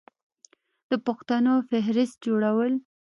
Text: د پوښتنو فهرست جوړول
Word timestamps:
د 0.89 0.91
پوښتنو 1.05 1.53
فهرست 1.69 2.15
جوړول 2.25 2.71